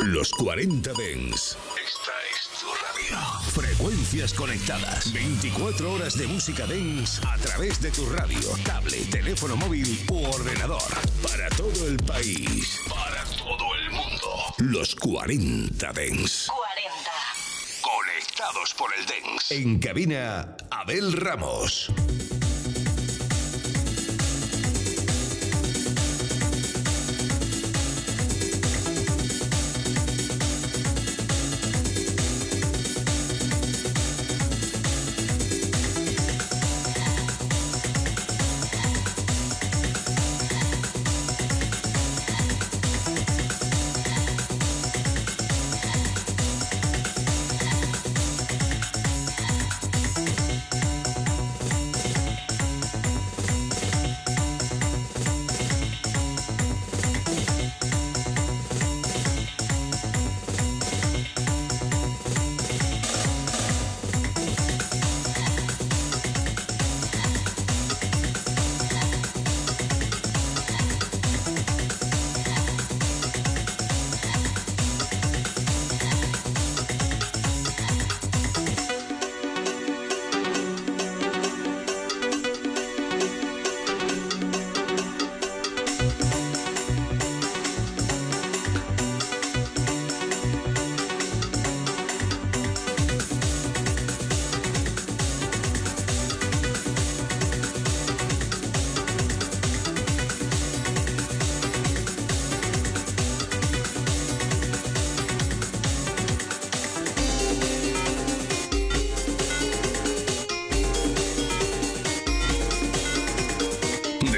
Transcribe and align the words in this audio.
Los 0.00 0.30
40 0.32 0.92
Dens. 0.94 1.56
Esta 1.76 2.12
es 2.32 2.60
tu 2.60 2.66
radio. 2.66 3.40
Frecuencias 3.52 4.34
conectadas. 4.34 5.12
24 5.12 5.92
horas 5.92 6.18
de 6.18 6.26
música 6.26 6.66
Dens 6.66 7.20
a 7.24 7.36
través 7.38 7.80
de 7.80 7.90
tu 7.90 8.04
radio, 8.10 8.40
tablet, 8.64 9.08
teléfono 9.10 9.56
móvil 9.56 10.04
u 10.10 10.24
ordenador. 10.26 10.82
Para 11.22 11.48
todo 11.50 11.86
el 11.86 11.96
país. 11.98 12.80
Para 12.88 13.24
todo 13.38 13.74
el 13.76 13.90
mundo. 13.92 14.54
Los 14.58 14.96
40 14.96 15.92
Dens. 15.92 16.48
40. 16.48 17.10
Conectados 17.80 18.74
por 18.74 18.90
el 18.98 19.06
Dens. 19.06 19.50
En 19.52 19.78
cabina, 19.78 20.56
Abel 20.70 21.12
Ramos. 21.12 21.92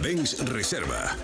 Dens 0.00 0.40
Reserva. 0.48 1.19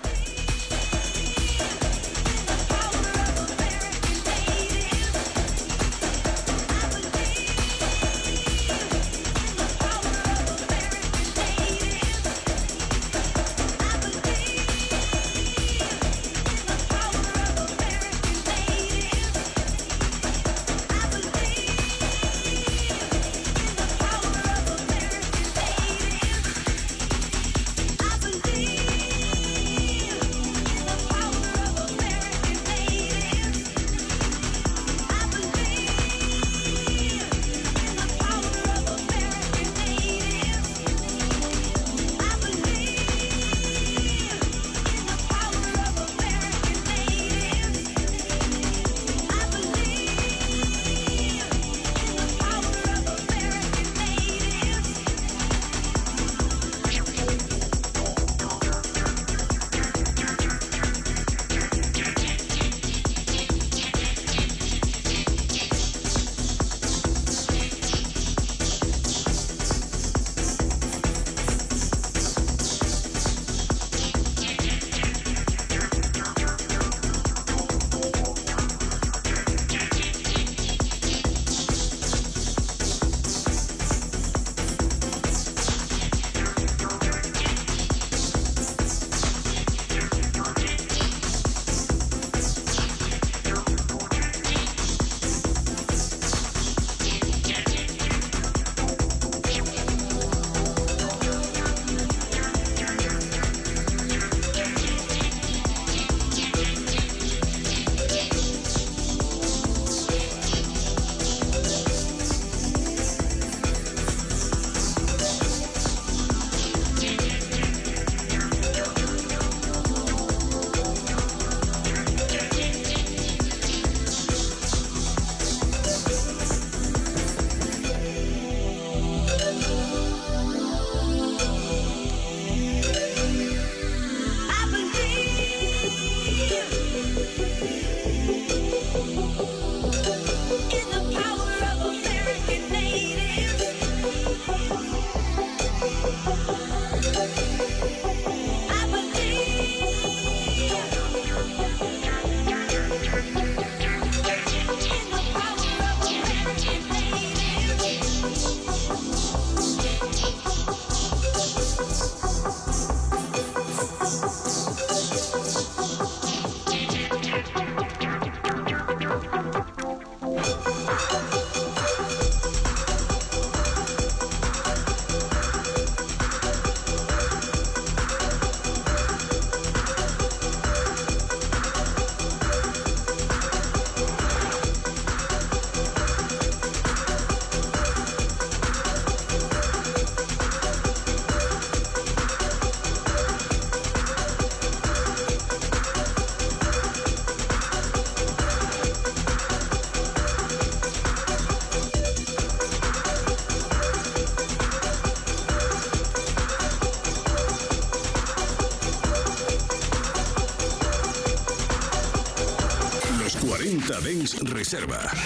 Reserva. 214.67 215.26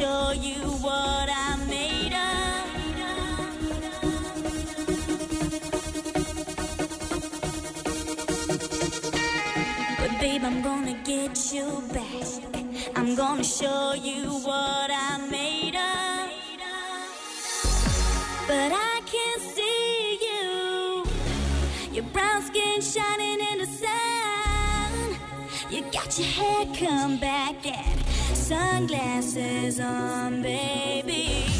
show 0.00 0.32
you 0.32 0.60
what 0.80 1.28
I'm 1.28 1.68
made 1.68 2.14
of. 2.14 2.64
But 9.98 10.12
babe, 10.18 10.42
I'm 10.42 10.62
gonna 10.62 10.96
get 11.04 11.52
you 11.52 11.82
back. 11.92 12.28
I'm 12.96 13.14
gonna 13.14 13.44
show 13.44 13.92
you 13.92 14.40
what 14.48 14.90
I'm 14.90 15.30
made 15.30 15.74
of. 15.74 16.30
But 18.48 18.72
I 18.72 19.02
can't 19.12 19.42
see 19.54 20.18
you. 20.26 21.04
Your 21.92 22.04
brown 22.04 22.40
skin 22.40 22.80
shining 22.80 23.40
in 23.52 23.58
the 23.58 23.70
sun. 23.82 24.92
You 25.68 25.82
got 25.92 26.18
your 26.18 26.28
hair 26.28 26.64
come 26.74 27.18
back 27.18 27.66
and 27.66 28.09
sunglasses 28.50 29.78
on, 29.78 30.42
baby. 30.42 31.59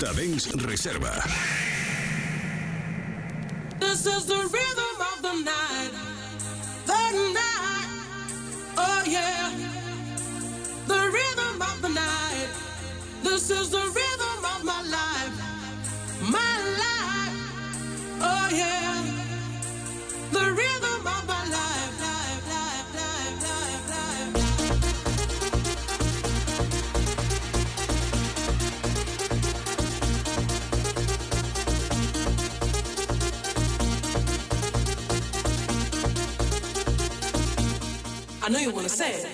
Delta 0.00 0.16
Dance 0.16 0.48
Reserva. 0.48 1.22
This 3.78 4.06
is 4.06 4.26
the 4.26 4.34
rhythm 4.34 4.96
of 5.12 5.22
the 5.22 5.32
night. 5.44 5.92
The 6.86 7.32
night. 7.32 7.88
Oh 8.76 9.02
yeah. 9.06 9.52
The 10.88 11.10
rhythm 11.12 11.62
of 11.62 11.82
the 11.82 11.88
night. 11.90 12.48
This 13.22 13.50
is 13.50 13.70
the 13.70 13.83
you 38.64 38.70
want 38.70 38.88
to 38.88 38.88
say 38.88 39.12
it. 39.12 39.33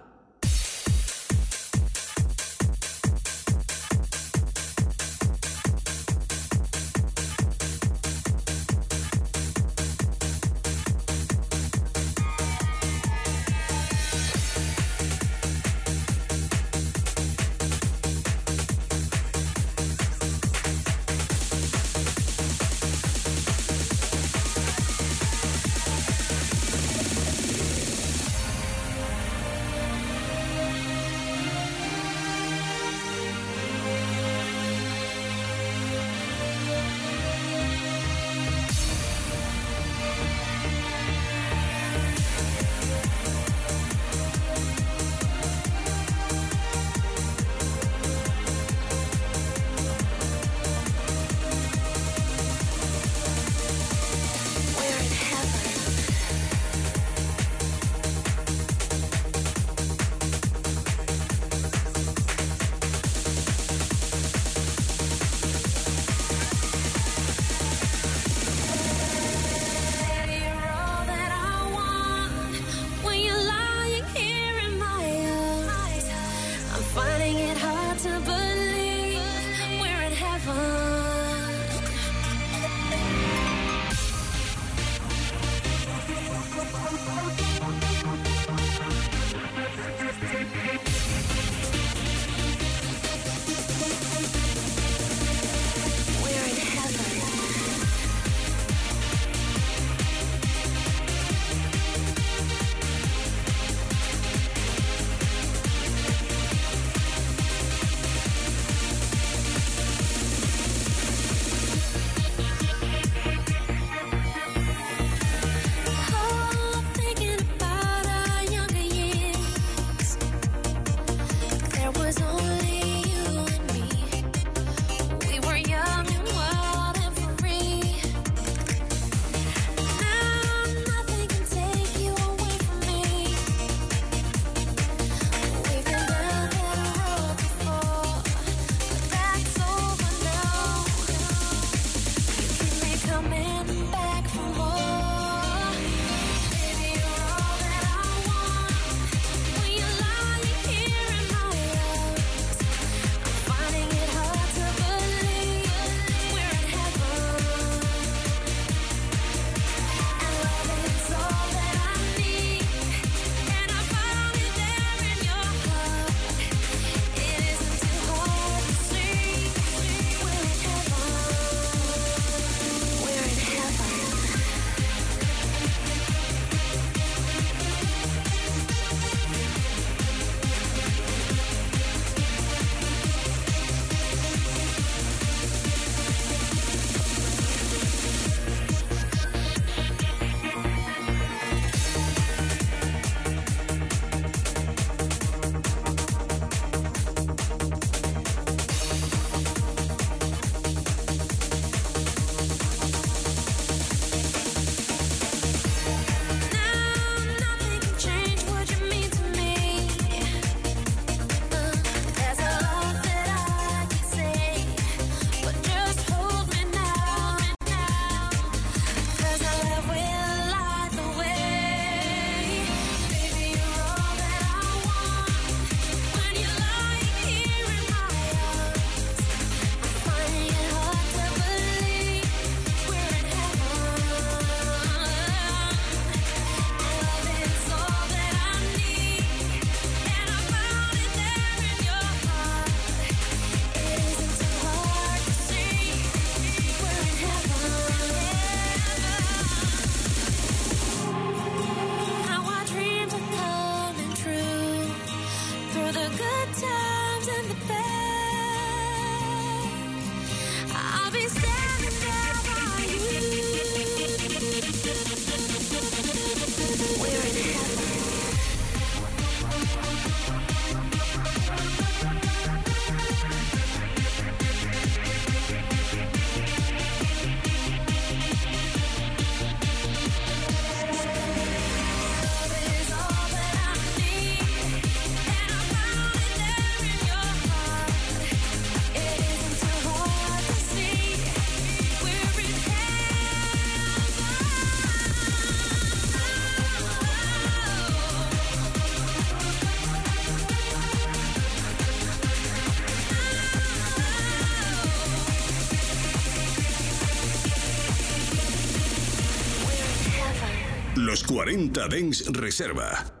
40 311.31 311.87
Dens 311.87 312.27
Reserva. 312.27 313.20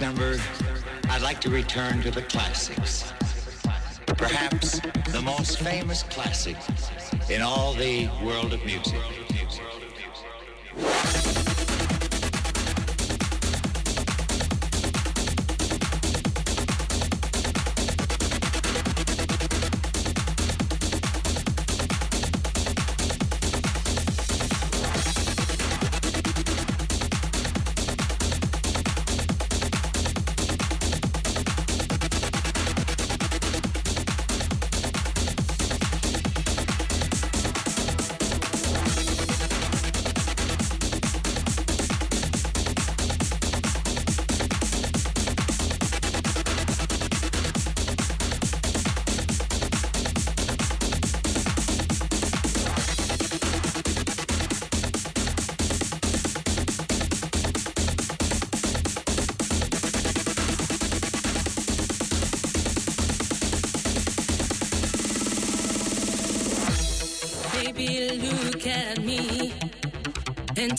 Number, 0.00 0.38
I'd 1.10 1.20
like 1.20 1.40
to 1.42 1.50
return 1.50 2.00
to 2.02 2.10
the 2.10 2.22
classics. 2.22 3.12
Perhaps 4.06 4.80
the 5.12 5.20
most 5.22 5.60
famous 5.60 6.04
classic 6.04 6.56
in 7.28 7.42
all 7.42 7.74
the 7.74 8.08
world 8.24 8.54
of 8.54 8.64
music. 8.64 9.19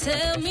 Tell 0.01 0.39
me 0.39 0.50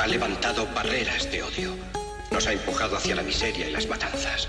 Ha 0.00 0.06
levantado 0.06 0.66
barreras 0.74 1.30
de 1.30 1.42
odio. 1.42 1.76
Nos 2.30 2.46
ha 2.46 2.54
empujado 2.54 2.96
hacia 2.96 3.14
la 3.14 3.22
miseria 3.22 3.68
y 3.68 3.70
las 3.70 3.86
matanzas. 3.86 4.48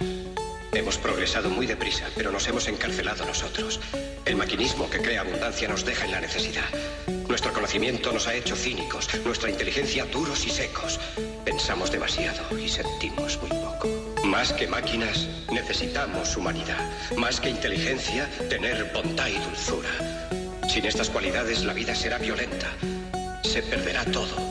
Hemos 0.72 0.98
progresado 0.98 1.50
muy 1.50 1.68
deprisa, 1.68 2.06
pero 2.16 2.32
nos 2.32 2.48
hemos 2.48 2.70
encarcelado 2.70 3.26
nosotros. 3.26 3.82
El 4.24 4.38
maquinismo 4.38 4.90
que 4.90 5.02
crea 5.02 5.20
abundancia 5.20 5.68
nos 5.68 5.84
deja 5.84 6.06
en 6.06 6.12
la 6.12 6.22
necesidad. 6.22 6.64
Nuestro 7.28 7.52
conocimiento 7.52 8.14
nos 8.14 8.28
ha 8.28 8.34
hecho 8.34 8.56
cínicos, 8.56 9.10
nuestra 9.26 9.50
inteligencia 9.50 10.06
duros 10.06 10.48
y 10.48 10.52
secos. 10.52 11.02
Pensamos 11.44 11.92
demasiado 11.92 12.58
y 12.58 12.70
sentimos 12.70 13.38
muy 13.42 13.50
poco. 13.50 13.90
Más 14.24 14.54
que 14.54 14.68
máquinas, 14.68 15.28
necesitamos 15.52 16.38
humanidad. 16.38 16.90
Más 17.18 17.42
que 17.42 17.50
inteligencia, 17.50 18.30
tener 18.50 18.90
bondad 18.94 19.28
y 19.28 19.38
dulzura. 19.38 19.90
Sin 20.70 20.86
estas 20.86 21.10
cualidades, 21.10 21.66
la 21.66 21.74
vida 21.74 21.94
será 21.94 22.20
violenta. 22.20 22.68
Se 23.44 23.62
perderá 23.62 24.06
todo. 24.06 24.51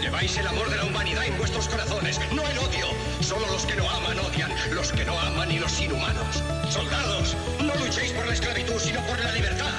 Lleváis 0.00 0.34
el 0.38 0.46
amor 0.46 0.70
de 0.70 0.76
la 0.76 0.84
humanidad 0.84 1.26
en 1.26 1.36
vuestros 1.36 1.68
corazones, 1.68 2.18
no 2.32 2.42
el 2.48 2.58
odio. 2.58 2.86
Solo 3.20 3.46
los 3.48 3.66
que 3.66 3.76
no 3.76 3.88
aman 3.90 4.18
odian, 4.18 4.50
los 4.70 4.92
que 4.92 5.04
no 5.04 5.18
aman 5.20 5.52
y 5.52 5.58
los 5.58 5.78
inhumanos. 5.78 6.42
Soldados, 6.70 7.36
no 7.60 7.74
luchéis 7.74 8.12
por 8.12 8.26
la 8.26 8.32
esclavitud, 8.32 8.80
sino 8.80 9.04
por 9.06 9.18
la 9.22 9.30
libertad. 9.32 9.74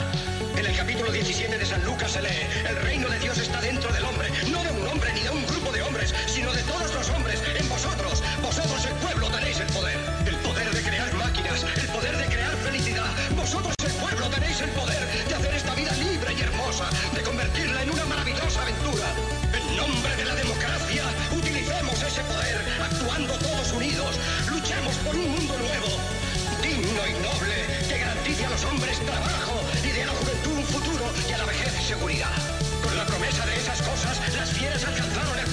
En 0.56 0.66
el 0.66 0.76
capítulo 0.76 1.12
17 1.12 1.58
de 1.58 1.66
San 1.66 1.84
Lucas 1.86 2.12
se 2.12 2.22
lee, 2.22 2.46
el 2.70 2.76
reino 2.84 3.10
de 3.10 3.18
Dios 3.18 3.38
está 3.40 3.62
dentro 3.62 3.92
del 3.92 4.06
hombre, 4.06 4.30
no 4.52 4.64
de 4.64 4.70
un 4.70 4.88
hombre 4.88 5.12
ni 5.14 5.22
de 5.22 5.32
un 5.32 5.44
grupo 5.48 5.72
de 5.72 5.82
hombres, 5.82 6.14
sino 6.28 6.54
de 6.54 6.62
todos 6.64 6.94
los 6.94 7.10
hombres, 7.10 7.42
en 7.60 7.68
vosotros. 7.68 8.22
Vosotros 8.44 8.86
el 8.86 8.94
pueblo 8.96 9.28
tenéis 9.32 9.60
el 9.60 9.68
poder, 9.74 10.00
el 10.28 10.36
poder 10.38 10.70
de 10.72 10.82
crear 10.84 11.14
máquinas, 11.16 11.64
el 11.64 11.88
poder 11.88 12.16
de 12.16 12.26
crear 12.28 12.56
felicidad. 12.58 13.10
Vosotros 13.36 13.74
el 13.84 13.94
pueblo 13.94 14.30
tenéis 14.30 14.62
el 14.62 14.70
poder 14.70 15.02
de 15.28 15.34
hacer 15.34 15.56
esta 15.56 15.74
vida 15.74 15.92
libre 15.94 16.32
y 16.38 16.42
hermosa, 16.42 16.90
de 17.16 17.22
convertirla 17.24 17.82
en 17.82 17.90
una 17.90 18.06
maravillosa 18.06 18.62
aventura. 18.62 19.41
Nombre 19.82 20.16
de 20.16 20.26
la 20.26 20.36
democracia, 20.36 21.04
utilicemos 21.36 22.04
ese 22.04 22.22
poder, 22.22 22.62
actuando 22.80 23.34
todos 23.34 23.72
unidos. 23.74 24.16
Luchemos 24.48 24.94
por 24.98 25.16
un 25.16 25.28
mundo 25.32 25.58
nuevo, 25.58 25.90
digno 26.62 27.02
y 27.08 27.14
noble, 27.26 27.58
que 27.90 27.98
garantice 27.98 28.46
a 28.46 28.50
los 28.52 28.64
hombres 28.66 29.00
trabajo 29.00 29.58
y 29.84 29.88
dé 29.90 30.04
a 30.04 30.06
la 30.06 30.12
juventud 30.14 30.54
un 30.54 30.66
futuro 30.66 31.06
y 31.28 31.34
a 31.34 31.38
la 31.40 31.46
vejez 31.46 31.74
seguridad. 31.88 32.38
Con 32.84 32.96
la 32.96 33.06
promesa 33.08 33.44
de 33.48 33.56
esas 33.58 33.82
cosas, 33.82 34.22
las 34.38 34.52
fieras 34.52 34.86
alcanzaron 34.86 35.40
el 35.40 35.51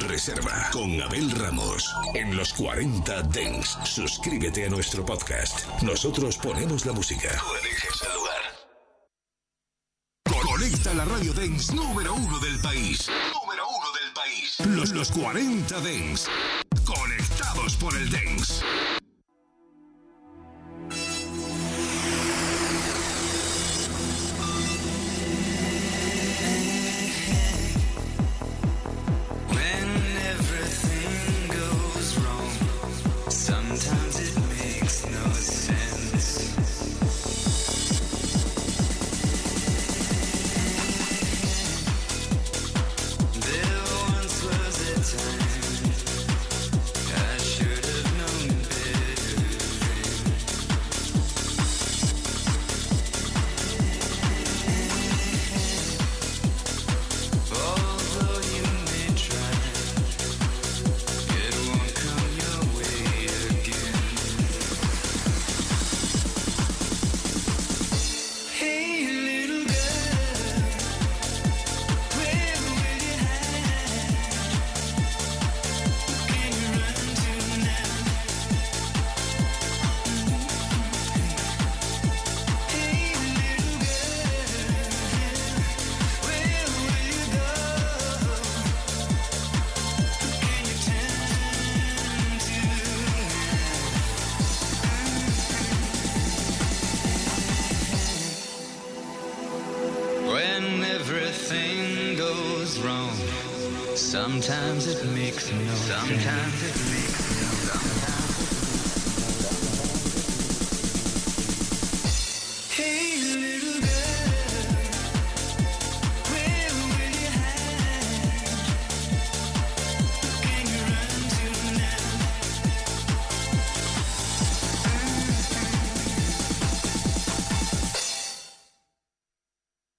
Reserva 0.00 0.68
con 0.72 1.00
Abel 1.00 1.30
Ramos. 1.30 1.94
En 2.14 2.36
los 2.36 2.52
40 2.54 3.22
Dens, 3.22 3.78
suscríbete 3.84 4.66
a 4.66 4.68
nuestro 4.68 5.04
podcast. 5.04 5.66
Nosotros 5.82 6.36
ponemos 6.38 6.86
la 6.86 6.92
música. 6.92 7.28
Tú 7.38 7.54
eliges 7.62 8.02
el 8.02 8.14
lugar. 8.14 8.34
Conecta 10.42 10.94
la 10.94 11.04
radio 11.04 11.32
Dens 11.34 11.72
número 11.72 12.14
uno 12.14 12.38
del 12.38 12.58
país. 12.60 13.08
Número 13.32 13.64
uno 13.68 13.86
del 13.92 14.12
país. 14.14 14.60
Los, 14.66 14.90
los 14.90 15.10
40 15.10 15.80
Dens. 15.80 16.28
Conectados 16.84 17.76
por 17.76 17.94
el 17.96 18.10
Dens. 18.10 18.62